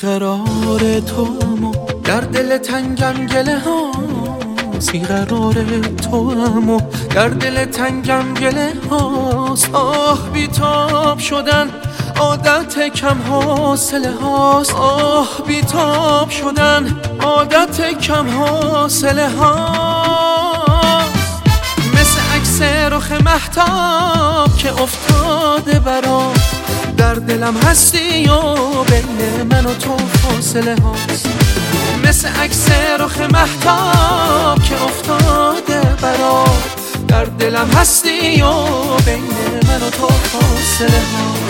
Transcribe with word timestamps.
بیقرار 0.00 1.00
تو 1.00 1.28
امو 1.42 1.72
در 2.04 2.20
دل 2.20 2.58
تنگم 2.58 3.26
گله 3.26 3.58
ها 3.58 3.92
بیقرار 4.92 5.54
تو 6.02 6.16
امو 6.16 6.80
در 7.14 7.28
دل 7.28 7.64
تنگم 7.64 8.34
گله 8.34 8.72
ها 8.90 9.54
آه 9.72 10.30
بیتاب 10.32 11.18
شدن 11.18 11.70
عادت 12.20 12.88
کم 12.88 13.22
حاصله 13.28 14.12
هاست 14.12 14.74
آه 14.74 15.28
بیتاب 15.46 16.30
شدن 16.30 17.00
عادت 17.20 17.98
کم 17.98 18.28
حاصله 18.28 19.28
هاست 19.28 21.10
مثل 21.94 22.20
عکس 22.36 22.62
رخ 22.92 23.12
محتاب 23.12 24.56
که 24.56 24.82
افتاده 24.82 25.78
برام 25.78 26.19
دلم 27.40 27.56
هستی 27.56 28.28
و 28.28 28.54
بین 28.84 29.42
من 29.50 29.66
و 29.66 29.74
تو 29.74 29.96
فاصله 29.96 30.76
هاست. 30.76 31.28
مثل 32.04 32.28
عکس 32.28 32.70
رخ 33.00 33.20
محتاب 33.20 34.62
که 34.62 34.82
افتاده 34.84 35.80
برام 36.02 36.62
در 37.08 37.24
دلم 37.24 37.70
هستی 37.70 38.42
و 38.42 38.52
بین 39.06 39.22
من 39.68 39.82
و 39.82 39.90
تو 39.90 40.06
فاصله 40.06 40.88
هاست. 40.90 41.49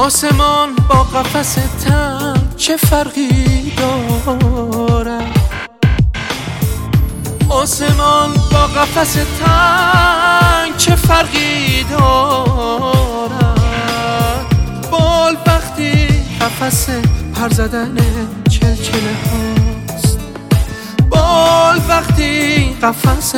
آسمان 0.00 0.68
با 0.88 1.02
قفس 1.02 1.54
تن 1.84 2.34
چه 2.56 2.76
فرقی 2.76 3.72
دارد 3.76 5.38
آسمان 7.48 8.30
با 8.52 8.66
قفس 8.66 9.12
تن 9.12 10.76
چه 10.76 10.96
فرقی 10.96 11.84
دارد 11.90 13.44
بال 14.90 15.36
وقتی 15.46 16.06
قفس 16.40 16.86
پر 17.34 17.48
زدن 17.48 17.96
چلچله 18.50 19.14
هاست. 19.30 20.18
بال 21.10 21.80
وقتی 21.88 22.76
قفس 22.82 23.34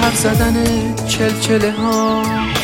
پر 0.00 0.14
زدن 0.14 0.56
چلچله 1.08 1.72
هاست. 1.72 2.63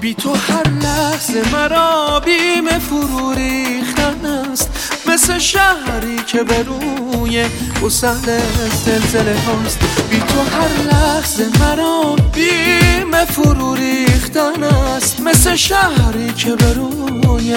بی 0.00 0.14
تو 0.14 0.34
هر 0.34 0.68
لحظه 0.68 1.42
مرا 1.52 2.20
بیم 2.24 2.78
فرو 2.78 3.32
ریختن 3.32 4.26
است. 4.26 4.70
مثل 5.06 5.38
شهری 5.38 6.16
که 6.26 6.42
به 6.42 6.62
روی 6.62 7.44
گسل 7.82 8.40
زلزله 8.84 9.36
هاست. 9.38 9.78
بی 10.10 10.18
تو 10.18 10.40
هر 10.40 10.92
لحظه 10.92 11.46
مرا 11.60 12.16
بیم 12.34 13.24
فرو 13.24 13.74
ریختن 13.74 14.64
است. 14.64 15.20
مثل 15.20 15.56
شهری 15.56 16.32
که 16.32 16.56
به 16.56 16.72
روی 16.72 17.54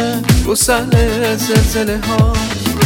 گسل 0.47 1.37
زلزله 1.37 1.99
هاست. 2.07 2.82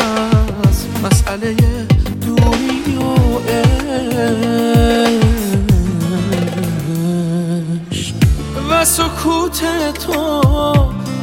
از 0.00 0.86
مسئله 1.04 1.56
دوری 2.26 2.96
و 2.96 3.00
و 8.70 8.84
سکوت 8.84 9.62
تو 10.06 10.42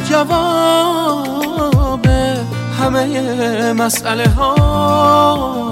جواب 0.10 2.06
همه 2.80 3.74
مسئله 3.74 4.28
هاست. 4.28 5.72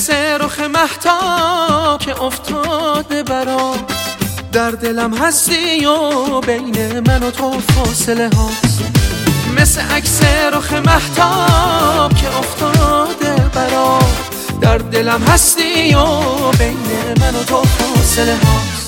مثل 0.00 0.38
رخ 0.40 0.60
محتاب 0.60 2.00
که 2.00 2.22
افتاده 2.22 3.22
برام 3.22 3.86
در 4.52 4.70
دلم 4.70 5.14
هستی 5.14 5.86
و 5.86 6.40
بین 6.40 7.00
من 7.08 7.22
و 7.22 7.30
تو 7.30 7.60
فاصله 7.60 8.30
هاست. 8.36 8.82
مثل 9.58 9.80
عکس 9.80 10.20
رخ 10.52 10.72
محتاب 10.72 12.14
که 12.14 12.38
افتاده 12.38 13.34
برام 13.54 14.16
در 14.60 14.78
دلم 14.78 15.22
هستی 15.22 15.94
و 15.94 16.06
بین 16.58 16.76
من 17.20 17.34
و 17.34 17.44
تو 17.44 17.62
فاصله 17.62 18.34
هاست. 18.34 18.79